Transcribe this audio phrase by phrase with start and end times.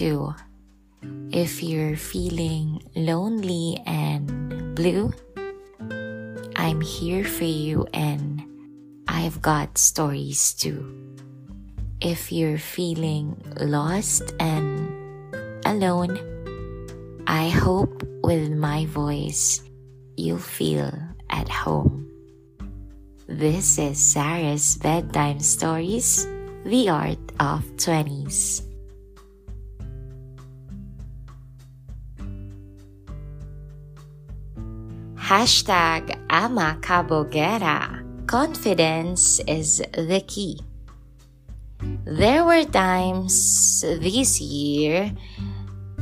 [0.00, 0.44] you're up to.
[1.30, 5.12] If you're feeling lonely and blue,
[6.56, 8.42] I'm here for you and
[9.06, 11.16] I've got stories too.
[12.00, 14.88] If you're feeling lost and
[15.66, 16.18] alone,
[17.26, 19.62] I hope with my voice
[20.16, 20.92] you'll feel
[21.30, 22.06] at home.
[23.26, 26.26] This is Sarah's Bedtime Stories,
[26.64, 28.67] The Art of 20s.
[35.28, 38.00] Hashtag Ama Cabogera.
[38.24, 40.56] Confidence is the key.
[42.08, 45.12] There were times this year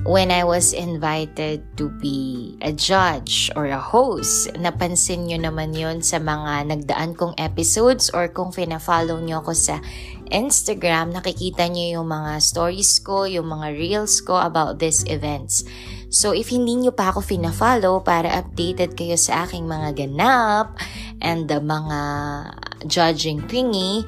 [0.06, 4.54] when I was invited to be a judge or a host.
[4.54, 9.82] Napansin nyo naman yon sa mga nagdaan kong episodes or kung fina-follow nyo ako sa
[10.30, 15.66] Instagram, nakikita nyo yung mga stories ko, yung mga reels ko about these events.
[16.16, 20.72] So, if hindi nyo pa ako fina-follow para updated kayo sa aking mga ganap
[21.20, 22.00] and the mga
[22.88, 24.00] judging thingy,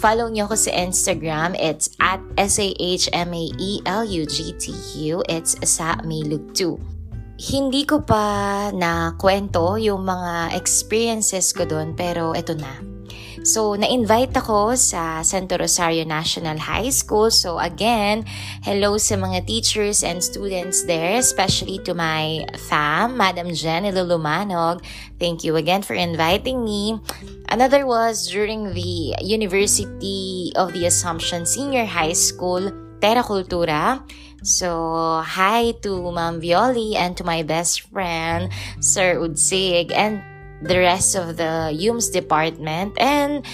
[0.00, 1.52] Follow niyo ako sa Instagram.
[1.60, 3.12] It's at S-A-H-M-A-E-L-U-G-T-U.
[5.28, 6.80] It's sa Mailug2.
[7.36, 8.24] Hindi ko pa
[8.72, 12.99] na kwento yung mga experiences ko doon pero eto na.
[13.40, 17.32] So, na-invite ako sa Santo Rosario National High School.
[17.32, 18.28] So, again,
[18.60, 24.84] hello sa mga teachers and students there, especially to my fam, Madam Jen Ilulumanog.
[25.16, 27.00] Thank you again for inviting me.
[27.48, 32.68] Another was during the University of the Assumption Senior High School,
[33.00, 34.04] Terra Cultura.
[34.44, 38.52] So, hi to Ma'am Violi and to my best friend,
[38.84, 40.20] Sir Udsig, and
[40.62, 43.44] the rest of the UMS department and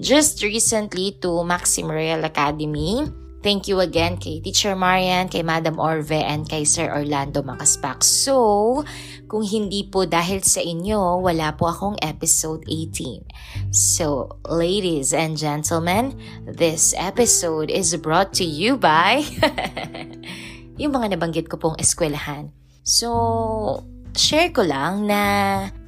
[0.00, 3.06] just recently to Maxim Royal Academy.
[3.44, 8.00] Thank you again kay Teacher Marian, kay Madam Orve, and kay Sir Orlando Macaspak.
[8.00, 8.80] So,
[9.28, 13.28] kung hindi po dahil sa inyo, wala po akong episode 18.
[13.68, 16.16] So, ladies and gentlemen,
[16.48, 19.28] this episode is brought to you by
[20.80, 22.48] yung mga nabanggit ko pong eskwelahan.
[22.80, 25.20] So, share ko lang na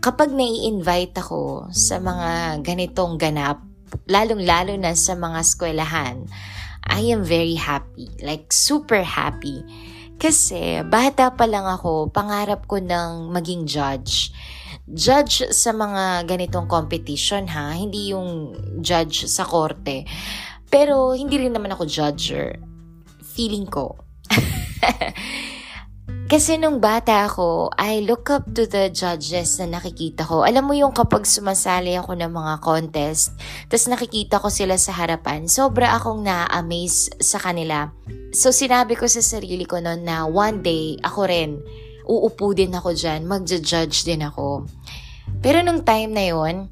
[0.03, 3.63] kapag nai-invite ako sa mga ganitong ganap,
[4.11, 6.27] lalong-lalo na sa mga eskwelahan,
[6.87, 8.11] I am very happy.
[8.23, 9.63] Like, super happy.
[10.19, 14.35] Kasi, bata pa lang ako, pangarap ko ng maging judge.
[14.87, 20.07] Judge sa mga ganitong competition ha, hindi yung judge sa korte.
[20.67, 22.59] Pero, hindi rin naman ako judger.
[23.23, 23.99] Feeling ko.
[26.27, 30.43] Kasi nung bata ako, I look up to the judges na nakikita ko.
[30.43, 33.31] Alam mo yung kapag sumasali ako ng mga contest,
[33.71, 37.95] tapos nakikita ko sila sa harapan, sobra akong na-amaze sa kanila.
[38.35, 41.63] So sinabi ko sa sarili ko noon na one day, ako rin,
[42.11, 44.67] uupo din ako dyan, magja-judge din ako.
[45.39, 46.67] Pero nung time na yon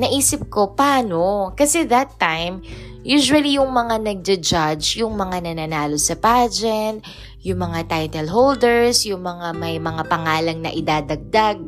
[0.00, 1.52] naisip ko, paano?
[1.52, 2.64] Kasi that time,
[3.02, 7.02] usually yung mga nagja-judge, yung mga nananalo sa pageant,
[7.42, 11.58] yung mga title holders, yung mga may mga pangalang na idadagdag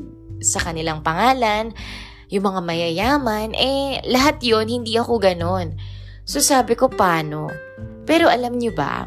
[0.42, 1.70] sa kanilang pangalan,
[2.30, 5.78] yung mga mayayaman, eh, lahat yon hindi ako ganon.
[6.26, 7.50] So sabi ko, paano?
[8.06, 9.06] Pero alam nyo ba,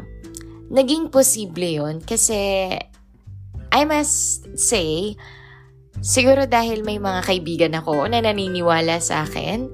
[0.72, 2.72] naging posible yon kasi
[3.74, 5.18] I must say,
[5.98, 9.72] siguro dahil may mga kaibigan ako na naniniwala sa akin,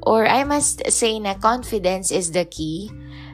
[0.00, 2.88] or I must say na confidence is the key,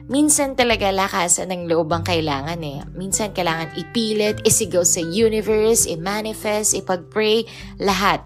[0.09, 2.81] minsan talaga lakasan ng loob ang kailangan eh.
[2.95, 7.45] Minsan kailangan ipilit, isigaw sa universe, i-manifest, ipag-pray,
[7.77, 8.25] lahat.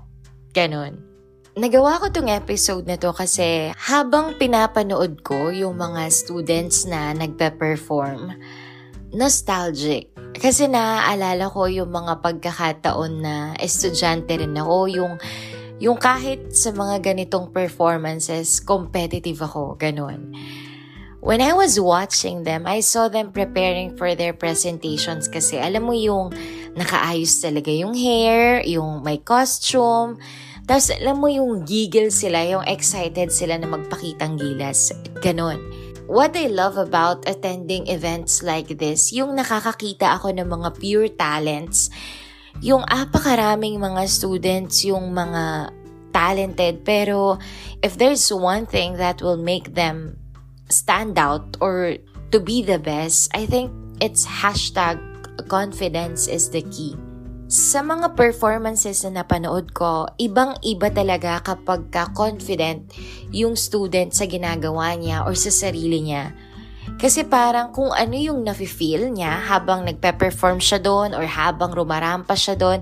[0.55, 1.05] Ganon.
[1.55, 8.35] Nagawa ko tong episode na to kasi habang pinapanood ko yung mga students na nagpe-perform,
[9.15, 10.11] nostalgic.
[10.35, 15.13] Kasi naaalala ko yung mga pagkakataon na estudyante rin ako, yung,
[15.79, 20.35] yung kahit sa mga ganitong performances, competitive ako, ganon.
[21.25, 25.97] When I was watching them, I saw them preparing for their presentations kasi alam mo
[25.97, 26.29] yung
[26.77, 30.21] nakaayos talaga yung hair, yung may costume,
[30.69, 34.93] tapos alam mo yung giggle sila, yung excited sila na magpakitang gilas.
[35.17, 35.57] Ganon.
[36.05, 41.89] What I love about attending events like this, yung nakakakita ako ng mga pure talents,
[42.61, 45.73] yung apakaraming mga students, yung mga
[46.13, 47.41] talented, pero
[47.81, 50.21] if there's one thing that will make them
[50.69, 51.97] stand out or
[52.31, 53.71] to be the best, I think
[54.01, 54.99] it's hashtag
[55.47, 56.95] confidence is the key.
[57.45, 62.89] Sa mga performances na napanood ko, ibang-iba talaga kapag ka confident
[63.29, 66.33] yung student sa ginagawa niya or sa sarili niya.
[66.97, 72.57] Kasi parang kung ano yung nafe-feel niya habang nagpe-perform siya doon or habang rumarampa siya
[72.57, 72.81] doon,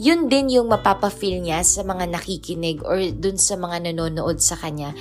[0.00, 4.96] yun din yung mapapa-feel niya sa mga nakikinig or dun sa mga nanonood sa kanya.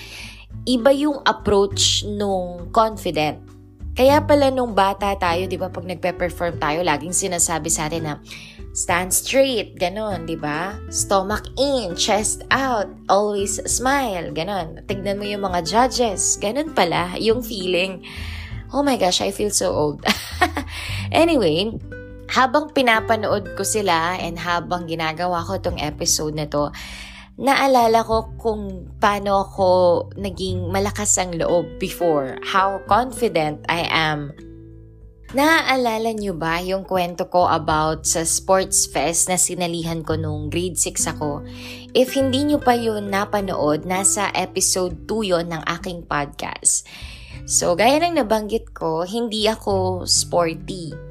[0.68, 3.42] Iba yung approach nung confident.
[4.00, 8.14] Kaya pala nung bata tayo, di ba, pag nagpe-perform tayo, laging sinasabi sa atin na,
[8.72, 10.80] stand straight, ganon, di ba?
[10.88, 14.80] Stomach in, chest out, always smile, ganon.
[14.88, 18.00] Tignan mo yung mga judges, ganon pala yung feeling.
[18.72, 20.00] Oh my gosh, I feel so old.
[21.12, 21.74] anyway,
[22.30, 26.72] habang pinapanood ko sila and habang ginagawa ko tong episode na to,
[27.40, 29.70] naalala ko kung paano ako
[30.20, 34.36] naging malakas ang loob before, how confident I am.
[35.30, 40.76] Naaalala niyo ba yung kwento ko about sa sports fest na sinalihan ko nung grade
[40.76, 41.46] 6 ako?
[41.94, 46.90] If hindi niyo pa yun napanood, nasa episode 2 yon ng aking podcast.
[47.46, 51.09] So, gaya ng nabanggit ko, hindi ako sporty.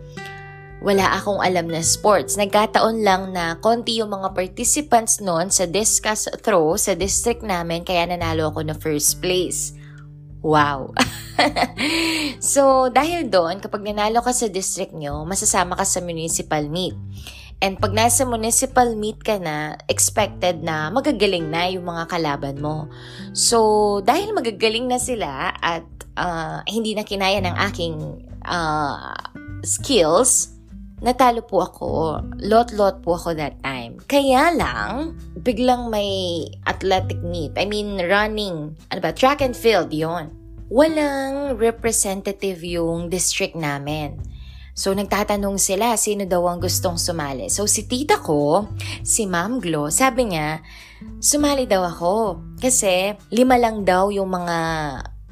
[0.78, 2.38] Wala akong alam na sports.
[2.38, 8.06] Nagkataon lang na konti yung mga participants noon sa discus throw sa district namin kaya
[8.06, 9.74] nanalo ako na first place.
[10.38, 10.94] Wow!
[12.54, 16.94] so, dahil doon, kapag nanalo ka sa district nyo, masasama ka sa municipal meet.
[17.58, 22.86] And pag nasa municipal meet ka na, expected na magagaling na yung mga kalaban mo.
[23.34, 25.82] So, dahil magagaling na sila at
[26.14, 27.94] uh, hindi na kinaya ng aking
[28.46, 29.18] uh,
[29.66, 30.57] skills,
[31.02, 31.90] natalo po ako.
[32.42, 33.98] Lot-lot po ako that time.
[34.10, 37.54] Kaya lang, biglang may athletic meet.
[37.54, 38.74] I mean, running.
[38.90, 39.14] Ano ba?
[39.14, 40.30] Track and field, yon
[40.68, 44.20] Walang representative yung district namin.
[44.78, 47.50] So, nagtatanong sila sino daw ang gustong sumali.
[47.50, 48.70] So, si tita ko,
[49.02, 50.62] si Ma'am Glo, sabi niya,
[51.18, 52.14] sumali daw ako.
[52.62, 54.58] Kasi, lima lang daw yung mga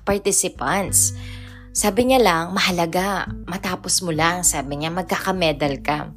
[0.02, 1.14] participants.
[1.76, 4.40] Sabi niya lang, mahalaga, matapos mo lang.
[4.40, 6.08] Sabi niya, magkakamedal ka.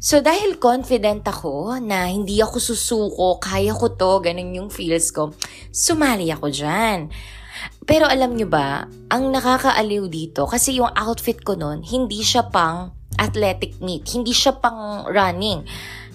[0.00, 5.36] So dahil confident ako na hindi ako susuko, kaya ko to, ganun yung feels ko,
[5.68, 7.12] sumali ako dyan.
[7.84, 12.96] Pero alam nyo ba, ang nakakaaliw dito, kasi yung outfit ko nun, hindi siya pang
[13.20, 15.60] athletic meet, hindi siya pang running,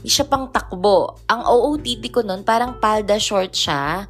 [0.01, 1.21] hindi siya pang takbo.
[1.29, 4.09] Ang OOTD ko nun, parang palda short siya,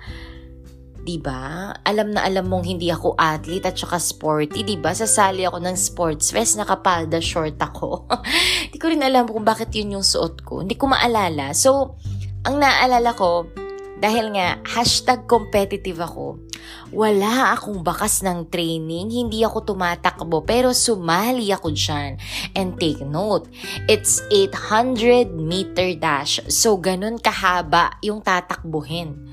[1.06, 1.70] 'di ba?
[1.86, 4.98] Alam na alam mong hindi ako athlete at saka sporty, 'di ba?
[4.98, 8.10] Sasali ako ng sports fest, nakapalda short ako.
[8.66, 10.66] Hindi ko rin alam kung bakit 'yun yung suot ko.
[10.66, 11.54] Hindi ko maalala.
[11.54, 11.96] So,
[12.42, 13.46] ang naalala ko,
[13.96, 16.42] dahil nga hashtag competitive ako,
[16.92, 22.20] wala akong bakas ng training, hindi ako tumatakbo, pero sumali ako dyan.
[22.54, 23.50] And take note,
[23.88, 26.44] it's 800 meter dash.
[26.52, 29.25] So, ganun kahaba yung tatakbuhin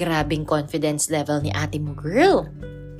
[0.00, 2.48] grabing confidence level ni ate mo, girl.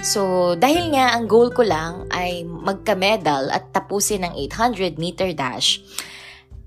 [0.04, 5.80] So, dahil nga ang goal ko lang ay magka-medal at tapusin ang 800 meter dash,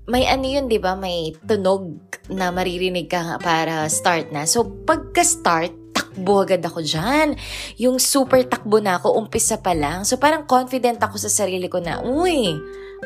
[0.06, 0.94] may ano yun, di ba?
[0.94, 1.98] May tunog
[2.30, 4.46] na maririnig ka para start na.
[4.46, 7.34] So, pagka-start, takbo agad ako dyan.
[7.80, 10.06] Yung super takbo na ako, umpisa pa lang.
[10.06, 12.54] So, parang confident ako sa sarili ko na, uy,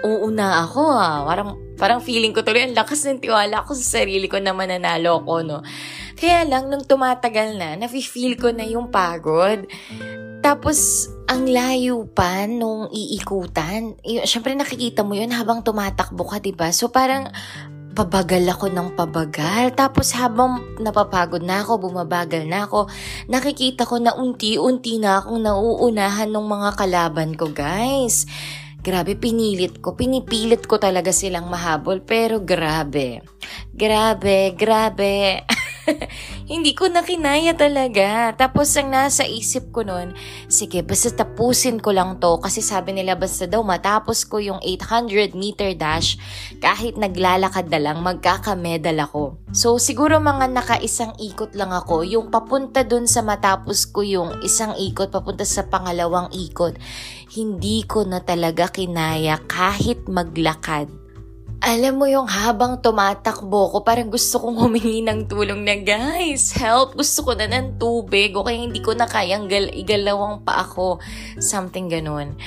[0.05, 1.25] uuna ako ah.
[1.27, 5.23] Parang, parang feeling ko tuloy, ang lakas ng tiwala ko sa sarili ko na mananalo
[5.23, 5.59] ako, no?
[6.19, 9.67] Kaya lang, nung tumatagal na, nafe-feel ko na yung pagod.
[10.43, 13.99] Tapos, ang layo pa nung iikutan.
[14.03, 16.71] Siyempre, nakikita mo yun habang tumatakbo ka, di ba?
[16.75, 17.31] So, parang
[17.99, 19.75] pabagal ako ng pabagal.
[19.75, 22.87] Tapos habang napapagod na ako, bumabagal na ako,
[23.27, 28.23] nakikita ko na unti-unti na akong nauunahan ng mga kalaban ko, guys.
[28.79, 29.99] Grabe, pinilit ko.
[29.99, 31.99] Pinipilit ko talaga silang mahabol.
[32.07, 33.27] Pero grabe.
[33.75, 35.43] Grabe, grabe.
[36.53, 38.33] hindi ko na kinaya talaga.
[38.37, 40.15] Tapos ang nasa isip ko noon,
[40.49, 42.39] sige, basta tapusin ko lang to.
[42.41, 46.17] Kasi sabi nila, basta daw matapos ko yung 800 meter dash,
[46.61, 49.41] kahit naglalakad na lang, magkakamedal ako.
[49.53, 52.05] So siguro mga nakaisang ikot lang ako.
[52.05, 56.77] Yung papunta dun sa matapos ko yung isang ikot, papunta sa pangalawang ikot,
[57.39, 60.91] hindi ko na talaga kinaya kahit maglakad.
[61.59, 66.95] Alam mo yung habang tumatakbo ko, parang gusto kong humingi ng tulong na, guys, help,
[66.95, 71.03] gusto ko na ng tubig, o kaya hindi ko na kayang gal- igalawang pa ako,
[71.43, 72.39] something ganun.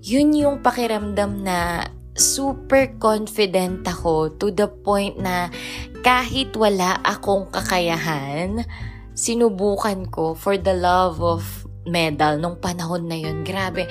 [0.00, 5.52] Yun yung pakiramdam na super confident ako to the point na
[6.00, 8.64] kahit wala akong kakayahan,
[9.12, 11.57] sinubukan ko for the love of
[11.88, 13.42] medal nung panahon na yun.
[13.42, 13.88] Grabe.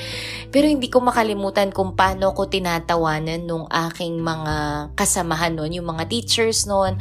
[0.53, 4.55] Pero hindi ko makalimutan kung paano ko tinatawanan nung aking mga
[4.95, 6.97] kasamahan noon, yung mga teachers noon.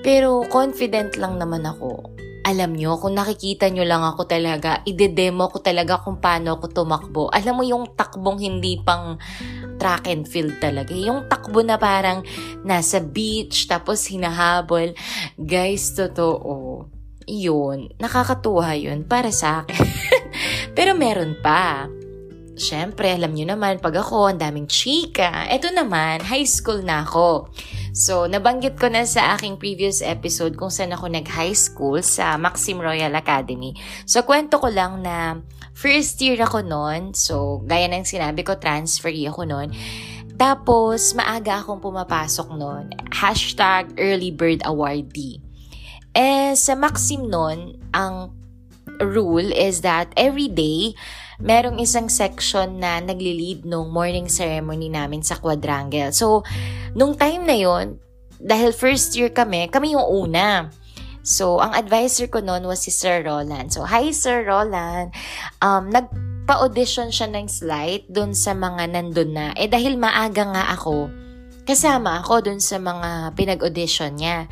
[0.00, 2.20] Pero confident lang naman ako.
[2.40, 7.28] alam nyo, kung nakikita nyo lang ako talaga, ide-demo ko talaga kung paano ako tumakbo.
[7.30, 9.20] Alam mo yung takbong hindi pang
[9.76, 10.96] track and field talaga.
[10.96, 12.24] Yung takbo na parang
[12.64, 14.96] nasa beach, tapos hinahabol.
[15.36, 16.99] Guys, totoo.
[17.30, 19.86] Yun, nakakatuwa yun para sa akin.
[20.76, 21.86] Pero meron pa.
[22.58, 25.46] Siyempre, alam nyo naman, pag ako, ang daming chika.
[25.46, 27.48] Ito naman, high school na ako.
[27.94, 32.82] So, nabanggit ko na sa aking previous episode kung saan ako nag-high school sa Maxim
[32.82, 33.78] Royal Academy.
[34.04, 35.38] So, kwento ko lang na
[35.72, 37.14] first year ako noon.
[37.16, 39.70] So, gaya ng sinabi ko, transferee ako noon.
[40.36, 42.92] Tapos, maaga akong pumapasok noon.
[43.14, 45.49] Hashtag early bird awardee.
[46.14, 48.34] Eh, sa Maxim noon, ang
[49.00, 50.92] rule is that every day,
[51.40, 56.12] merong isang section na nagli-lead nung morning ceremony namin sa quadrangle.
[56.12, 56.44] So,
[56.92, 57.96] nung time na yon
[58.40, 60.68] dahil first year kami, kami yung una.
[61.24, 63.72] So, ang advisor ko noon was si Sir Roland.
[63.72, 65.12] So, hi Sir Roland.
[65.60, 69.46] Um, nagpa-audition siya ng slide dun sa mga nandun na.
[69.56, 71.12] Eh, dahil maaga nga ako,
[71.68, 74.48] kasama ako dun sa mga pinag-audition niya.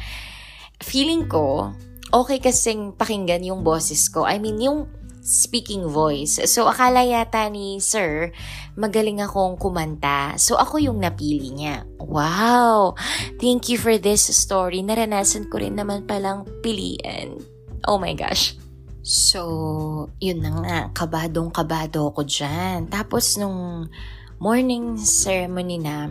[0.78, 1.74] Feeling ko,
[2.14, 4.24] okay kasing pakinggan yung boses ko.
[4.24, 4.86] I mean, yung
[5.28, 6.40] speaking voice.
[6.48, 8.32] So, akala yata ni Sir,
[8.80, 10.38] magaling akong kumanta.
[10.40, 11.84] So, ako yung napili niya.
[12.00, 12.96] Wow!
[13.36, 14.80] Thank you for this story.
[14.80, 17.42] Naranasan ko rin naman palang piliin.
[17.84, 18.56] Oh my gosh.
[19.04, 20.78] So, yun na nga.
[20.96, 22.88] Kabadong-kabado ko dyan.
[22.88, 23.88] Tapos, nung
[24.40, 26.08] morning ceremony na,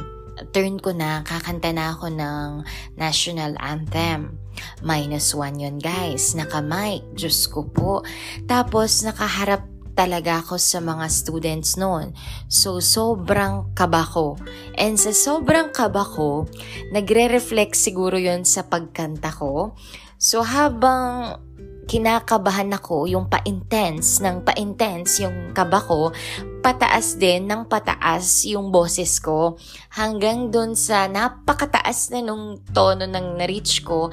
[0.52, 2.50] turn ko na, kakanta na ako ng
[2.98, 4.38] national anthem.
[4.82, 8.02] Minus one yun guys, naka-mic, Diyos ko po.
[8.50, 9.66] Tapos nakaharap
[9.98, 12.14] talaga ako sa mga students noon.
[12.46, 14.38] So, sobrang kaba ko.
[14.78, 16.46] And sa sobrang kaba ko,
[16.94, 19.74] nagre-reflect siguro yon sa pagkanta ko.
[20.22, 21.42] So, habang
[21.88, 26.12] kinakabahan ako, yung pa-intense ng pa-intense yung kaba ko,
[26.60, 29.56] pataas din ng pataas yung boses ko
[29.96, 34.12] hanggang dun sa napakataas na nung tono ng na-reach ko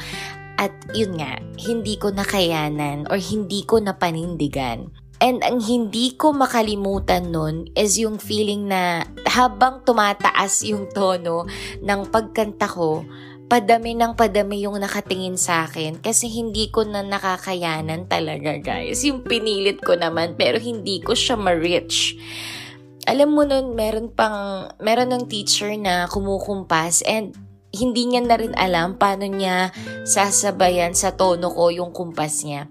[0.54, 4.86] at yun nga, hindi ko nakayanan or hindi ko napanindigan.
[5.18, 11.48] And ang hindi ko makalimutan nun is yung feeling na habang tumataas yung tono
[11.82, 13.02] ng pagkanta ko,
[13.48, 19.04] padami ng padami yung nakatingin sa akin kasi hindi ko na nakakayanan talaga guys.
[19.04, 22.16] Yung pinilit ko naman pero hindi ko siya ma-reach.
[23.04, 27.36] Alam mo nun, meron pang, meron ng teacher na kumukumpas and
[27.74, 29.74] hindi niya na rin alam paano niya
[30.08, 32.70] sasabayan sa tono ko yung kumpas niya.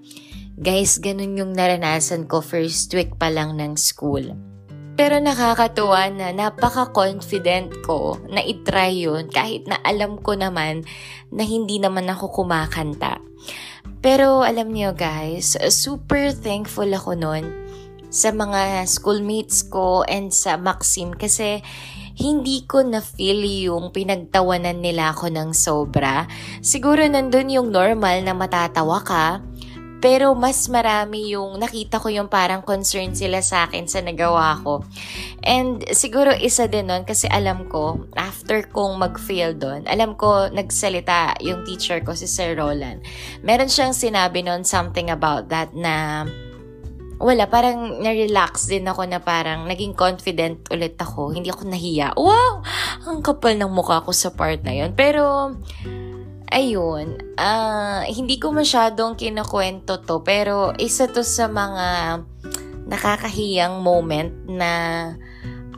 [0.57, 4.52] Guys, ganun yung naranasan ko first week pa lang ng school.
[4.93, 10.85] Pero nakakatuwa na napaka-confident ko na itry yun kahit na alam ko naman
[11.33, 13.17] na hindi naman ako kumakanta.
[14.03, 17.63] Pero alam niyo guys, super thankful ako nun
[18.13, 21.65] sa mga schoolmates ko and sa Maxim kasi
[22.13, 26.29] hindi ko na-feel yung pinagtawanan nila ako ng sobra.
[26.61, 29.41] Siguro nandun yung normal na matatawa ka,
[30.03, 34.83] pero mas marami yung nakita ko yung parang concern sila sa akin sa nagawa ko.
[35.47, 41.39] And siguro isa din nun kasi alam ko, after kong mag-fail doon, alam ko nagsalita
[41.39, 42.99] yung teacher ko si Sir Roland.
[43.47, 46.27] Meron siyang sinabi nun something about that na
[47.23, 51.31] wala, parang na-relax din ako na parang naging confident ulit ako.
[51.31, 52.19] Hindi ako nahiya.
[52.19, 52.59] Wow!
[53.07, 54.91] Ang kapal ng mukha ko sa part na yun.
[54.91, 55.55] Pero,
[56.53, 62.21] ayun, uh, hindi ko masyadong kinakwento to, pero isa to sa mga
[62.85, 64.71] nakakahiyang moment na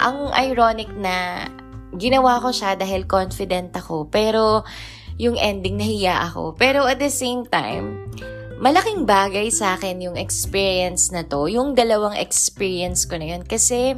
[0.03, 1.47] ang ironic na
[1.95, 4.67] ginawa ko siya dahil confident ako, pero
[5.15, 6.59] yung ending nahiya ako.
[6.59, 8.11] Pero at the same time,
[8.59, 13.43] malaking bagay sa akin yung experience na to, yung dalawang experience ko na yun.
[13.47, 13.95] Kasi,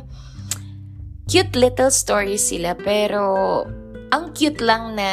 [1.25, 3.65] cute little stories sila, pero
[4.13, 5.09] ang cute lang na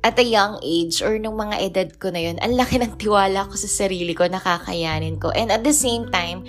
[0.00, 3.44] at a young age or nung mga edad ko na yun, ang laki ng tiwala
[3.44, 5.28] ko sa sarili ko, nakakayanin ko.
[5.36, 6.48] And at the same time,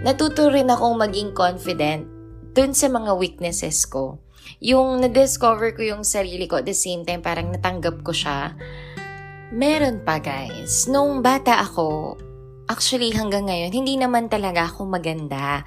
[0.00, 2.08] natuto rin akong maging confident
[2.56, 4.16] dun sa mga weaknesses ko.
[4.64, 8.56] Yung na-discover ko yung sarili ko at the same time, parang natanggap ko siya.
[9.52, 10.88] Meron pa guys.
[10.88, 12.16] Nung bata ako,
[12.72, 15.60] actually hanggang ngayon, hindi naman talaga ako maganda.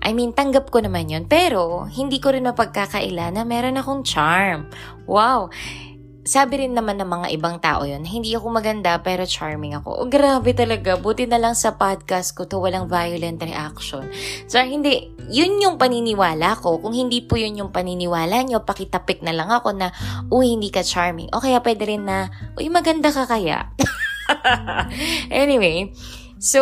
[0.00, 1.28] I mean, tanggap ko naman yun.
[1.28, 4.70] Pero, hindi ko rin mapagkakaila na meron akong charm.
[5.04, 5.52] Wow!
[6.20, 10.04] Sabi rin naman ng mga ibang tao yun, hindi ako maganda pero charming ako.
[10.04, 11.00] Oh, grabe talaga.
[11.00, 14.04] Buti na lang sa podcast ko to walang violent reaction.
[14.44, 16.76] So, hindi, yun yung paniniwala ko.
[16.76, 19.96] Kung hindi po yun yung paniniwala nyo, pakitapik na lang ako na,
[20.28, 21.32] uy, hindi ka charming.
[21.32, 22.28] O kaya pwede rin na,
[22.60, 23.72] uy, maganda ka kaya.
[25.32, 25.88] anyway,
[26.36, 26.60] so,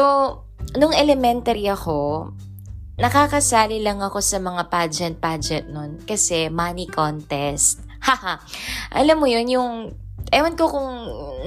[0.78, 2.30] nung elementary ako,
[2.94, 7.87] nakakasali lang ako sa mga pageant-pageant nun kasi money contest.
[8.06, 8.38] Haha.
[8.94, 9.70] Alam mo yun, yung,
[10.30, 10.90] ewan ko kung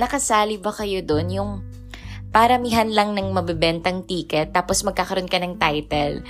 [0.02, 1.52] nakasali ba kayo doon, yung
[2.32, 6.24] paramihan lang ng mabibentang ticket tapos magkakaroon ka ng title.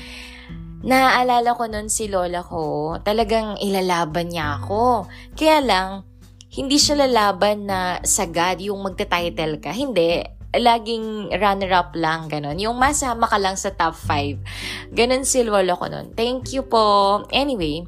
[0.82, 5.06] Naaalala ko noon si lola ko, talagang ilalaban niya ako.
[5.38, 6.10] Kaya lang,
[6.52, 9.72] hindi siya lalaban na sagad yung magta-title ka.
[9.72, 10.26] Hindi.
[10.52, 12.60] Laging runner-up lang, ganun.
[12.60, 14.92] Yung masama ka lang sa top 5.
[14.92, 16.12] Ganun si lola ko noon.
[16.18, 17.24] Thank you po.
[17.32, 17.88] Anyway,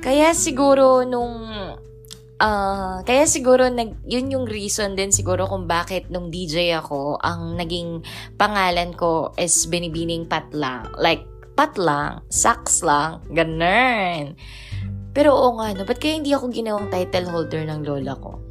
[0.00, 1.52] kaya siguro nung
[2.42, 7.54] Uh, kaya siguro nag, yun yung reason din siguro kung bakit nung DJ ako, ang
[7.54, 8.02] naging
[8.34, 10.90] pangalan ko is Binibining Patlang.
[10.98, 11.22] Like,
[11.54, 14.34] patlang, sax lang, ganun.
[15.14, 18.42] Pero oo nga, no, ba't kaya hindi ako ginawang title holder ng lola ko?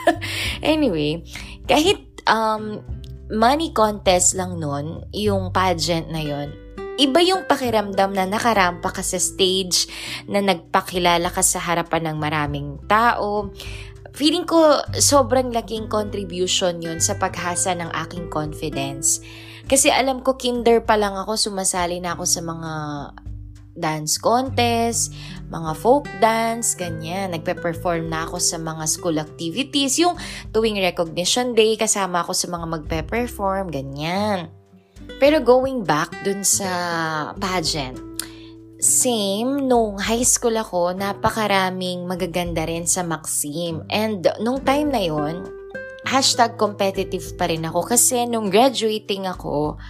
[0.64, 1.20] anyway,
[1.68, 2.80] kahit um,
[3.28, 6.65] money contest lang nun, yung pageant na yon
[6.96, 9.84] Iba yung pakiramdam na nakarampa ka sa stage,
[10.24, 13.52] na nagpakilala ka sa harapan ng maraming tao.
[14.16, 19.20] Feeling ko sobrang laking contribution yun sa paghasa ng aking confidence.
[19.68, 22.72] Kasi alam ko kinder pa lang ako, sumasali na ako sa mga
[23.76, 25.12] dance contest,
[25.52, 27.36] mga folk dance, ganyan.
[27.36, 30.00] Nagpe-perform na ako sa mga school activities.
[30.00, 30.16] Yung
[30.56, 34.48] tuwing recognition day, kasama ako sa mga magpe-perform, ganyan.
[35.16, 36.70] Pero going back dun sa
[37.38, 37.96] pageant,
[38.76, 43.80] same, nung high school ako, napakaraming magaganda rin sa Maxim.
[43.88, 45.48] And nung time na yon
[46.06, 49.80] hashtag competitive pa rin ako kasi nung graduating ako,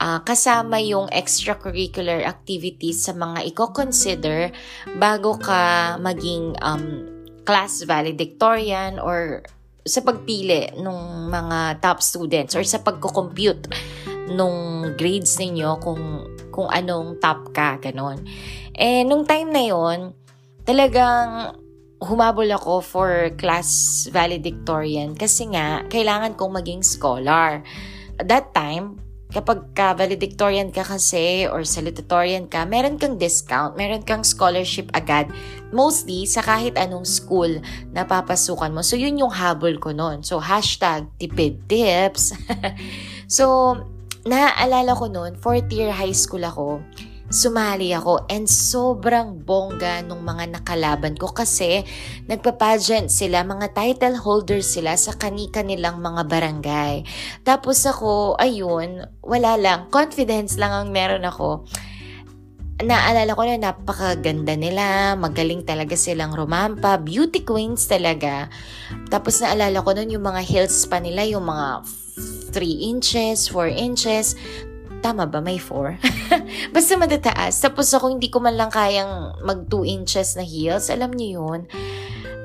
[0.00, 4.54] uh, kasama yung extracurricular activities sa mga i-consider
[4.96, 7.04] bago ka maging um,
[7.42, 9.42] class valedictorian or
[9.82, 13.68] sa pagpili ng mga top students or sa pagko-compute
[14.32, 16.02] nung grades ninyo kung
[16.52, 18.22] kung anong top ka, ganon.
[18.74, 20.10] Eh, nung time na yon
[20.66, 21.54] talagang
[21.98, 27.62] humabol ako for class valedictorian kasi nga, kailangan kong maging scholar.
[28.18, 34.24] That time, kapag ka valedictorian ka kasi or salutatorian ka, meron kang discount, meron kang
[34.24, 35.28] scholarship agad.
[35.68, 37.60] Mostly sa kahit anong school
[37.92, 38.80] na papasukan mo.
[38.80, 40.24] So, yun yung habol ko noon.
[40.24, 42.32] So, hashtag tipid tips.
[43.28, 43.76] so,
[44.26, 46.82] naaalala ko noon, fourth year high school ako,
[47.28, 51.84] sumali ako and sobrang bongga nung mga nakalaban ko kasi
[52.24, 57.04] nagpa-pageant sila, mga title holders sila sa kani-kanilang mga barangay.
[57.44, 61.68] Tapos ako, ayun, wala lang, confidence lang ang meron ako.
[62.78, 68.48] Naalala ko na napakaganda nila, magaling talaga silang rumampa, beauty queens talaga.
[69.10, 71.82] Tapos naalala ko nun yung mga heels pa nila, yung mga
[72.50, 74.34] 3 inches, 4 inches.
[74.98, 75.38] Tama ba?
[75.38, 75.98] May 4?
[76.74, 77.54] Basta matataas.
[77.62, 80.90] Tapos ako hindi ko man lang kayang mag 2 inches na heels.
[80.90, 81.60] Alam niyo yun?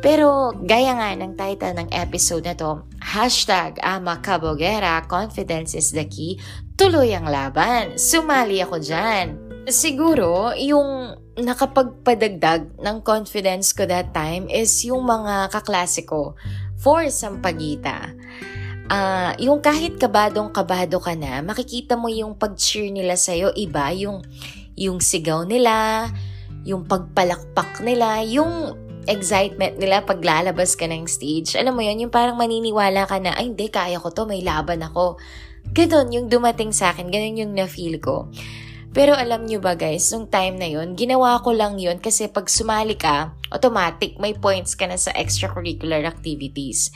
[0.04, 6.04] Pero gaya nga ng title ng episode na to, hashtag Ama Kabogera, confidence is the
[6.04, 6.36] key,
[6.76, 7.96] tuloy ang laban.
[7.96, 9.40] Sumali ako dyan.
[9.72, 16.36] Siguro, yung nakapagpadagdag ng confidence ko that time is yung mga kaklase ko
[16.76, 18.12] for Sampagita
[18.90, 24.24] uh, yung kahit kabadong-kabado ka na, makikita mo yung pag-cheer nila sa'yo, iba, yung,
[24.76, 26.10] yung sigaw nila,
[26.64, 31.60] yung pagpalakpak nila, yung excitement nila pag lalabas ka ng stage.
[31.60, 34.80] Alam mo yun, yung parang maniniwala ka na, ay hindi, kaya ko to, may laban
[34.80, 35.20] ako.
[35.76, 38.32] Ganon yung dumating sa akin, ganon yung na-feel ko.
[38.94, 42.46] Pero alam nyo ba guys, nung time na yun, ginawa ko lang yun kasi pag
[42.46, 46.94] sumali ka, automatic may points ka na sa extracurricular activities.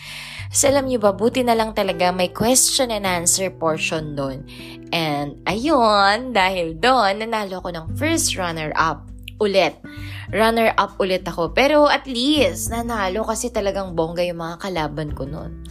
[0.54, 4.46] So alam nyo ba, buti na lang talaga may question and answer portion doon.
[4.94, 9.10] And ayun, dahil doon, nanalo ko ng first runner-up
[9.42, 9.82] ulit.
[10.30, 11.50] Runner-up ulit ako.
[11.58, 15.66] Pero at least, nanalo kasi talagang bongga yung mga kalaban ko noon.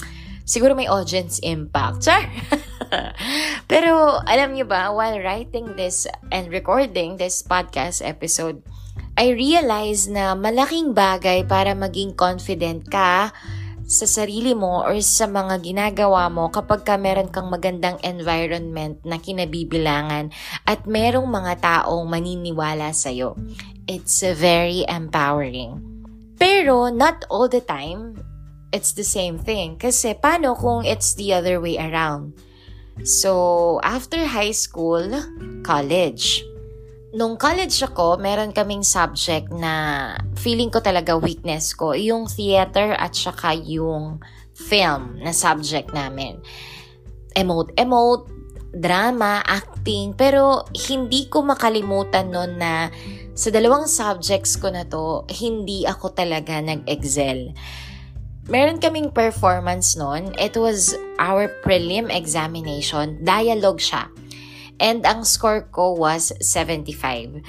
[0.46, 2.06] Siguro may audience impact.
[2.06, 2.22] Char!
[3.70, 8.62] Pero alam niyo ba, while writing this and recording this podcast episode,
[9.18, 13.34] I realized na malaking bagay para maging confident ka
[13.86, 19.18] sa sarili mo or sa mga ginagawa mo kapag ka meron kang magandang environment na
[19.18, 20.30] kinabibilangan
[20.62, 23.34] at merong mga taong maniniwala sa'yo.
[23.90, 25.82] It's very empowering.
[26.38, 28.14] Pero not all the time,
[28.72, 29.76] it's the same thing.
[29.78, 32.34] Kasi paano kung it's the other way around?
[33.04, 35.04] So, after high school,
[35.60, 36.40] college.
[37.16, 41.92] Nung college ako, meron kaming subject na feeling ko talaga weakness ko.
[41.92, 44.20] Yung theater at saka yung
[44.56, 46.40] film na subject namin.
[47.36, 48.32] Emote-emote,
[48.72, 52.88] drama, acting, pero hindi ko makalimutan nun na
[53.36, 57.52] sa dalawang subjects ko na to, hindi ako talaga nag-excel.
[58.46, 60.30] Meron kaming performance noon.
[60.38, 63.18] It was our prelim examination.
[63.26, 64.06] Dialogue siya.
[64.78, 67.42] And ang score ko was 75.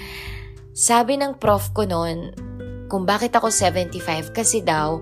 [0.74, 2.34] Sabi ng prof ko noon,
[2.90, 4.98] kung bakit ako 75, kasi daw,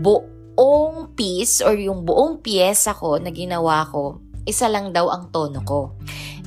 [0.00, 5.60] buong piece or yung buong piyesa ko na ginawa ko, isa lang daw ang tono
[5.60, 5.92] ko.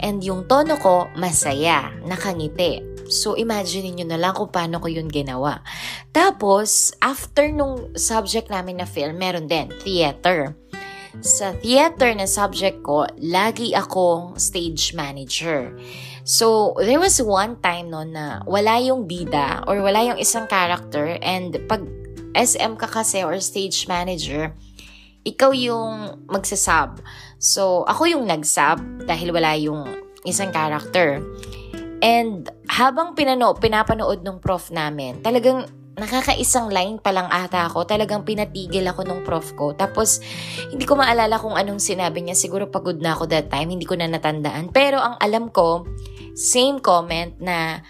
[0.01, 2.96] And yung tono ko, masaya, nakangiti.
[3.07, 5.63] So, imagine niyo na lang kung paano ko yun ginawa.
[6.11, 10.55] Tapos, after nung subject namin na film, meron din, theater.
[11.23, 15.73] Sa theater na subject ko, lagi akong stage manager.
[16.27, 21.15] So, there was one time no na wala yung bida or wala yung isang character
[21.23, 21.87] and pag
[22.35, 24.51] SM ka kasi or stage manager,
[25.23, 26.99] ikaw yung magsasab.
[27.39, 29.87] So, ako yung nagsab dahil wala yung
[30.27, 31.23] isang character.
[32.01, 35.65] And habang pinano, pinapanood ng prof namin, talagang
[35.97, 39.73] nakakaisang line pa lang ata ako, talagang pinatigil ako nung prof ko.
[39.73, 40.21] Tapos,
[40.69, 42.37] hindi ko maalala kung anong sinabi niya.
[42.37, 44.69] Siguro pagod na ako that time, hindi ko na natandaan.
[44.69, 45.89] Pero ang alam ko,
[46.37, 47.81] same comment na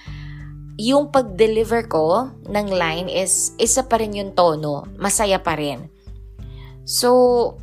[0.79, 4.87] yung pag-deliver ko ng line is isa pa rin yung tono.
[4.95, 5.91] Masaya pa rin.
[6.87, 7.59] So,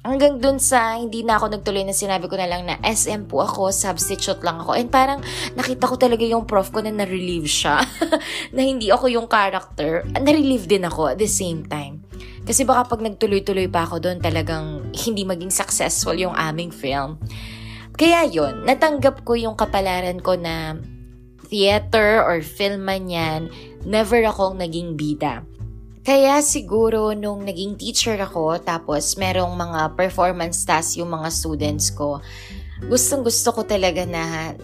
[0.00, 3.44] hanggang dun sa hindi na ako nagtuloy na sinabi ko na lang na SM po
[3.44, 4.76] ako, substitute lang ako.
[4.76, 5.20] And parang
[5.56, 7.84] nakita ko talaga yung prof ko na na-relieve siya.
[8.56, 10.04] na hindi ako yung character.
[10.16, 12.00] Na-relieve din ako at the same time.
[12.48, 17.20] Kasi baka pag nagtuloy-tuloy pa ako doon talagang hindi maging successful yung aming film.
[18.00, 20.80] Kaya yon natanggap ko yung kapalaran ko na
[21.52, 23.52] theater or film man yan,
[23.84, 25.44] never akong naging bida.
[26.00, 32.24] Kaya siguro nung naging teacher ako, tapos merong mga performance tasks yung mga students ko,
[32.88, 34.56] gustong gusto ko talaga na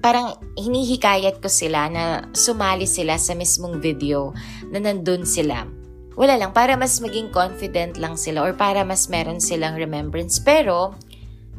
[0.00, 4.32] parang hinihikayat ko sila na sumali sila sa mismong video
[4.72, 5.68] na nandun sila.
[6.16, 10.40] Wala lang, para mas maging confident lang sila or para mas meron silang remembrance.
[10.40, 10.92] Pero,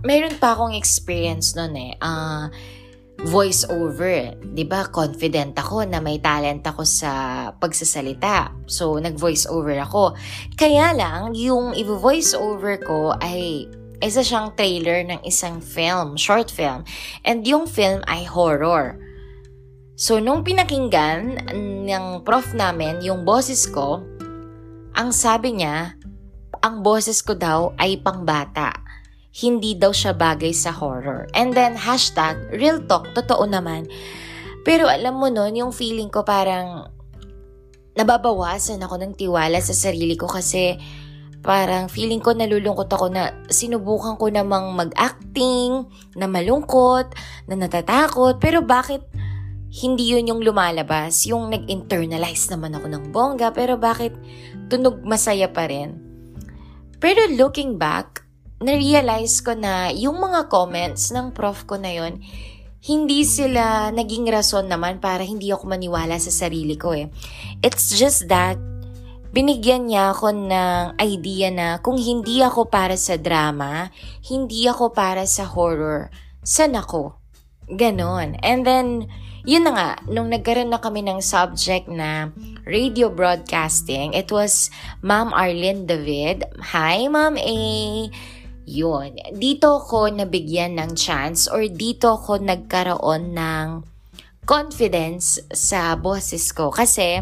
[0.05, 1.93] meron pa akong experience nun eh.
[1.97, 2.51] Uh,
[3.27, 4.36] voice over.
[4.36, 4.88] 'Di ba?
[4.91, 7.12] Confident ako na may talent ako sa
[7.55, 8.51] pagsasalita.
[8.67, 10.15] So nag-voice over ako.
[10.59, 13.67] Kaya lang yung i-voice over ko ay
[14.03, 16.83] isa siyang trailer ng isang film, short film.
[17.23, 18.99] And yung film ay horror.
[19.95, 21.55] So nung pinakinggan
[21.88, 24.03] ng prof namin yung boses ko,
[24.99, 25.95] ang sabi niya,
[26.59, 28.83] ang boses ko daw ay pangbata
[29.34, 31.26] hindi daw siya bagay sa horror.
[31.34, 33.89] And then, hashtag, real talk, totoo naman.
[34.62, 36.86] Pero alam mo nun, yung feeling ko parang
[37.98, 40.78] nababawasan ako ng tiwala sa sarili ko kasi
[41.43, 47.12] parang feeling ko nalulungkot ako na sinubukan ko namang mag-acting, na malungkot,
[47.52, 49.04] na natatakot, pero bakit
[49.74, 51.28] hindi yun yung lumalabas?
[51.28, 54.15] Yung nag-internalize naman ako ng bongga, pero bakit
[54.72, 56.00] tunog masaya pa rin?
[57.04, 58.22] Pero looking back,
[58.63, 62.23] na-realize ko na yung mga comments ng prof ko na yon
[62.84, 67.08] hindi sila naging rason naman para hindi ako maniwala sa sarili ko eh.
[67.63, 68.60] It's just that
[69.34, 73.89] binigyan niya ako ng idea na kung hindi ako para sa drama,
[74.30, 76.13] hindi ako para sa horror,
[76.45, 77.17] san ako?
[77.65, 78.38] Ganon.
[78.43, 79.10] And then,
[79.47, 82.30] yun na nga, nung nagkaroon na kami ng subject na
[82.67, 84.69] radio broadcasting, it was
[85.02, 86.45] Ma'am Arlene David.
[86.76, 87.58] Hi, Ma'am A!
[88.63, 89.19] Yun.
[89.36, 93.67] Dito ko nabigyan ng chance or dito ko nagkaroon ng
[94.47, 96.71] confidence sa boses ko.
[96.71, 97.19] Kasi,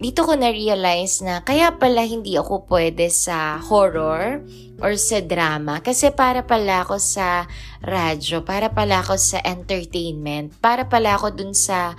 [0.00, 4.40] dito ko na-realize na kaya pala hindi ako pwede sa horror
[4.80, 5.84] or sa drama.
[5.84, 7.44] Kasi para pala ako sa
[7.84, 11.92] radyo, para pala ako sa entertainment, para pala ako dun sa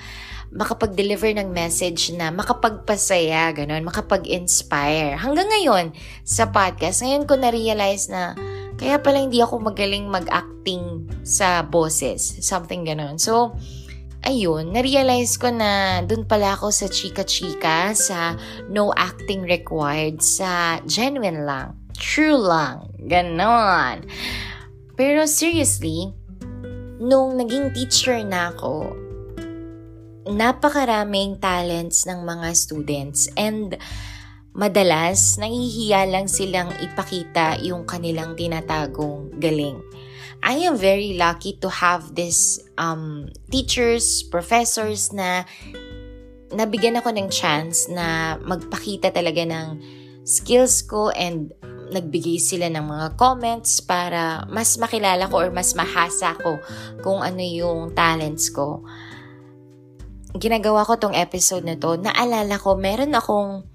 [0.52, 5.16] makapag-deliver ng message na makapagpasaya, ganun, makapag-inspire.
[5.16, 5.86] Hanggang ngayon,
[6.28, 8.36] sa podcast, ngayon ko na-realize na
[8.76, 13.16] kaya pala hindi ako magaling mag-acting sa boses, something ganun.
[13.16, 13.56] So,
[14.28, 18.36] ayun, na-realize ko na dun pala ako sa chika-chika, sa
[18.68, 24.04] no acting required, sa genuine lang, true lang, ganon.
[25.00, 26.12] Pero seriously,
[27.02, 29.01] nung naging teacher na ako,
[30.27, 33.77] napakaraming talents ng mga students and
[34.51, 39.79] madalas nahihiya lang silang ipakita yung kanilang tinatagong galing.
[40.41, 45.45] I am very lucky to have this um, teachers, professors na
[46.51, 49.79] nabigyan ako ng chance na magpakita talaga ng
[50.25, 51.53] skills ko and
[51.91, 56.57] nagbigay sila ng mga comments para mas makilala ko or mas mahasa ko
[57.03, 58.81] kung ano yung talents ko.
[60.38, 63.67] Ginagawa ko tong episode na to, naalala ko, meron akong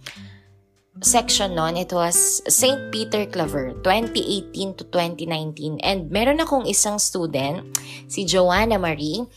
[1.05, 2.89] section noon, it was St.
[2.89, 5.85] Peter Claver, 2018 to 2019.
[5.85, 7.61] And meron akong isang student,
[8.09, 9.29] si Joanna Marie,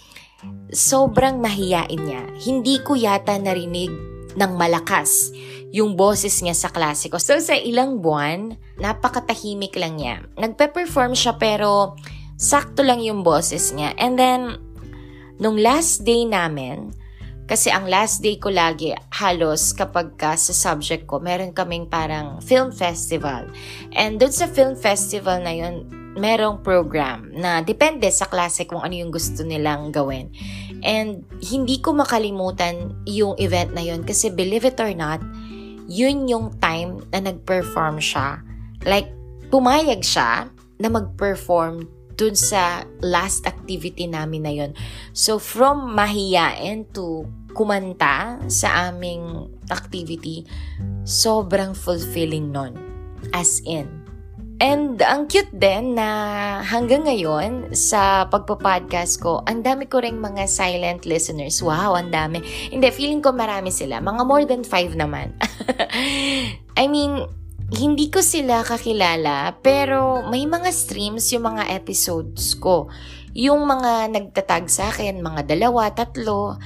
[0.71, 2.23] sobrang mahiyain niya.
[2.39, 3.91] Hindi ko yata narinig
[4.39, 5.35] ng malakas
[5.75, 7.11] yung boses niya sa klase.
[7.19, 10.23] So sa ilang buwan, napakatahimik lang niya.
[10.39, 11.99] Nagpe-perform siya pero
[12.39, 13.91] sakto lang yung boses niya.
[13.99, 14.41] And then,
[15.43, 16.95] nung last day namin,
[17.49, 22.37] kasi ang last day ko lagi halos kapag ka sa subject ko, meron kaming parang
[22.45, 23.49] film festival.
[23.97, 28.93] And doon sa film festival na yun, merong program na depende sa klase kung ano
[28.93, 30.29] yung gusto nilang gawin.
[30.85, 35.17] And hindi ko makalimutan yung event na yun kasi believe it or not,
[35.89, 38.45] yun yung time na nag-perform siya.
[38.85, 39.09] Like,
[39.49, 44.71] pumayag siya na mag-perform dun sa last activity namin na yun.
[45.15, 50.45] So, from mahiyain to kumanta sa aming activity,
[51.05, 52.73] sobrang fulfilling nun.
[53.35, 53.99] As in.
[54.59, 60.51] And ang cute din na hanggang ngayon sa pagpa-podcast ko, ang dami ko ring mga
[60.51, 61.63] silent listeners.
[61.63, 62.43] Wow, ang dami.
[62.67, 64.03] Hindi, feeling ko marami sila.
[64.03, 65.31] Mga more than five naman.
[66.81, 67.23] I mean,
[67.71, 72.91] hindi ko sila kakilala, pero may mga streams yung mga episodes ko.
[73.31, 76.59] Yung mga nagtatag sa akin, mga dalawa, tatlo,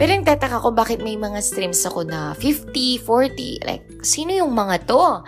[0.00, 3.68] pero yung tataka ko bakit may mga streams ako na 50, 40.
[3.68, 5.20] Like, sino yung mga to?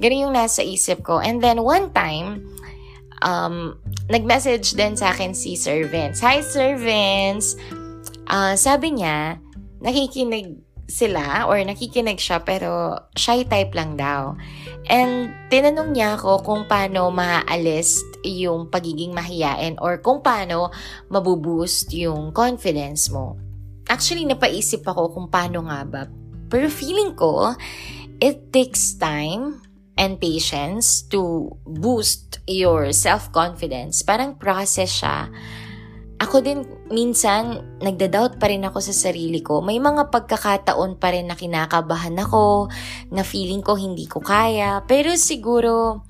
[0.00, 1.20] Ganun yung nasa isip ko.
[1.20, 2.40] And then one time,
[3.20, 3.76] um,
[4.08, 6.24] nag-message din sa akin si Sir Vince.
[6.24, 7.60] Hi, Sir Vince!
[8.24, 9.36] Uh, sabi niya,
[9.84, 10.56] nakikinig
[10.88, 14.32] sila or nakikinig siya pero shy type lang daw.
[14.88, 20.72] And tinanong niya ako kung paano maaalis yung pagiging mahiyain or kung paano
[21.12, 23.43] mabuboost yung confidence mo.
[23.88, 26.02] Actually, napaisip ako kung paano nga ba.
[26.48, 27.52] Pero feeling ko,
[28.22, 29.60] it takes time
[29.94, 34.02] and patience to boost your self-confidence.
[34.02, 35.30] Parang process siya.
[36.22, 39.60] Ako din, minsan, nagda-doubt pa rin ako sa sarili ko.
[39.60, 42.70] May mga pagkakataon pa rin na kinakabahan ako,
[43.10, 44.80] na feeling ko hindi ko kaya.
[44.86, 46.06] Pero siguro,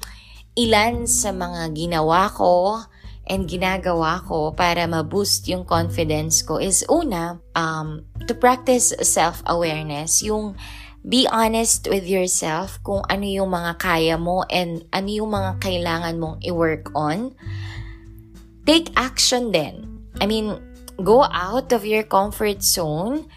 [0.54, 2.84] ilan sa mga ginawa ko,
[3.26, 10.20] and ginagawa ko para ma-boost yung confidence ko is una, um, to practice self-awareness.
[10.20, 10.56] Yung
[11.04, 16.16] be honest with yourself kung ano yung mga kaya mo and ano yung mga kailangan
[16.20, 17.32] mong i-work on.
[18.64, 20.04] Take action then.
[20.20, 20.56] I mean,
[21.00, 23.28] go out of your comfort zone.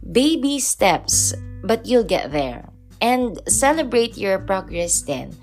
[0.00, 2.68] Baby steps, but you'll get there.
[3.00, 5.36] And celebrate your progress then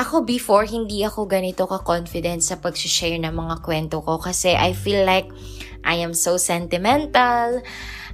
[0.00, 5.04] ako before, hindi ako ganito ka-confident sa pag-share ng mga kwento ko kasi I feel
[5.04, 5.28] like
[5.84, 7.60] I am so sentimental,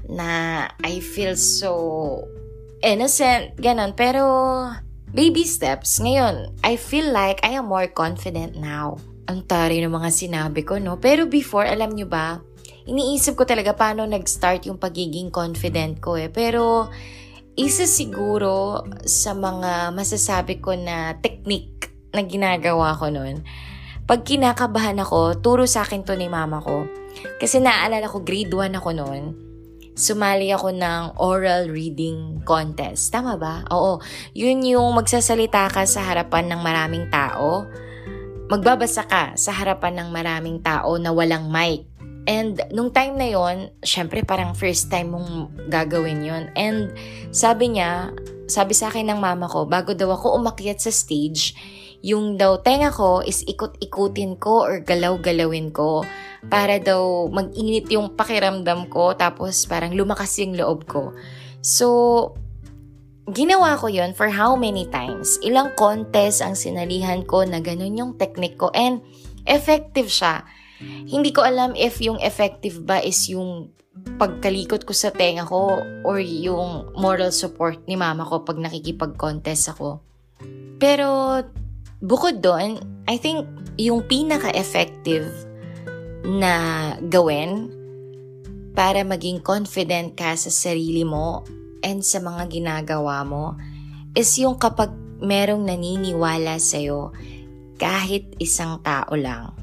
[0.07, 2.23] na I feel so
[2.83, 3.95] innocent, ganun.
[3.99, 4.23] Pero,
[5.11, 5.99] baby steps.
[5.99, 8.99] Ngayon, I feel like I am more confident now.
[9.27, 11.03] Ang tari ng mga sinabi ko, no?
[11.03, 12.39] Pero before, alam nyo ba,
[12.87, 16.31] iniisip ko talaga paano nag-start yung pagiging confident ko eh.
[16.31, 16.87] Pero,
[17.57, 23.41] isa siguro sa mga masasabi ko na technique na ginagawa ko noon,
[24.07, 26.87] pag kinakabahan ako, turo sa akin to ni mama ko.
[27.41, 29.25] Kasi naaalala ko, grade 1 ako noon.
[29.97, 33.09] Sumali ako ng oral reading contest.
[33.09, 33.65] Tama ba?
[33.73, 34.05] Oo.
[34.37, 37.65] Yun yung magsasalita ka sa harapan ng maraming tao.
[38.53, 41.96] Magbabasa ka sa harapan ng maraming tao na walang mic.
[42.27, 46.51] And nung time na yon, syempre parang first time mong gagawin yon.
[46.59, 46.91] And
[47.31, 48.11] sabi niya,
[48.51, 51.55] sabi sa akin ng mama ko, bago daw ako umakyat sa stage,
[52.03, 56.07] yung daw tenga ko is ikot-ikutin ko or galaw-galawin ko
[56.47, 61.15] para daw mag-init yung pakiramdam ko tapos parang lumakas yung loob ko.
[61.63, 62.35] So,
[63.31, 65.39] ginawa ko yon for how many times?
[65.43, 69.03] Ilang contest ang sinalihan ko na ganun yung technique ko and
[69.47, 70.47] effective siya
[70.83, 73.73] hindi ko alam if yung effective ba is yung
[74.21, 80.05] pagkalikot ko sa tenga ko or yung moral support ni mama ko pag nakikipag-contest ako.
[80.77, 81.41] Pero
[82.05, 82.77] bukod doon,
[83.09, 83.49] I think
[83.81, 85.25] yung pinaka-effective
[86.29, 86.53] na
[87.09, 87.73] gawin
[88.77, 91.49] para maging confident ka sa sarili mo
[91.81, 93.57] and sa mga ginagawa mo
[94.13, 94.93] is yung kapag
[95.25, 97.17] merong naniniwala sa'yo
[97.81, 99.57] kahit isang tao lang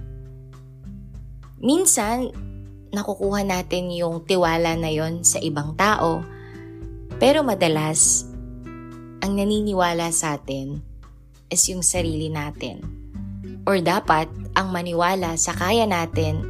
[1.64, 2.28] Minsan,
[2.92, 6.20] nakukuha natin yung tiwala na yon sa ibang tao.
[7.24, 8.28] Pero madalas,
[9.24, 10.84] ang naniniwala sa atin
[11.48, 12.84] is yung sarili natin.
[13.64, 14.28] Or dapat,
[14.60, 16.44] ang maniwala sa kaya natin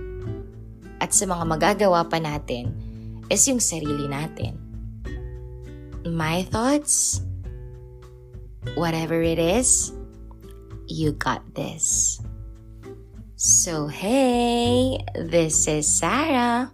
[0.97, 2.73] at sa mga magagawa pa natin
[3.29, 4.57] is yung sarili natin.
[6.09, 7.21] My thoughts?
[8.73, 9.93] Whatever it is,
[10.89, 12.17] you got this.
[13.43, 16.71] So, hey, this is Sarah.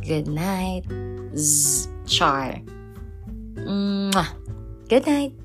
[0.00, 0.88] Good night.
[1.36, 2.64] Z- char.
[3.60, 4.32] Mwah.
[4.88, 5.36] Good night.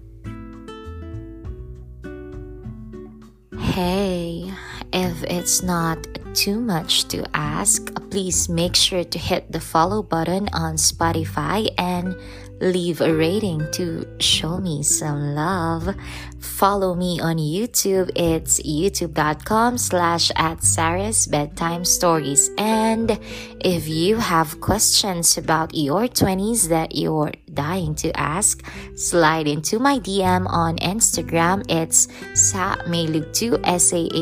[3.60, 4.54] Hey,
[4.94, 5.98] if it's not
[6.34, 12.16] too much to ask, please make sure to hit the follow button on Spotify and
[12.62, 15.96] leave a rating to show me some love.
[16.40, 18.12] Follow me on YouTube.
[18.16, 22.50] It's youtube.com slash at Sarah's Bedtime Stories.
[22.58, 23.20] And
[23.60, 28.64] if you have questions about your 20s that you're dying to ask,
[28.96, 31.64] slide into my DM on Instagram.
[31.70, 34.16] It's sa mailugtu, S-A-H-M-A-E-L-U-G-T-U.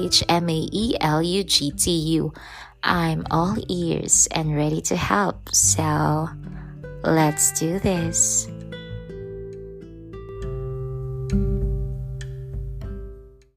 [2.84, 5.50] I'm all ears and ready to help.
[5.54, 6.30] So
[7.04, 8.48] let's do this.